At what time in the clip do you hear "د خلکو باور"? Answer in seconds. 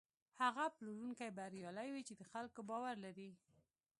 2.17-2.95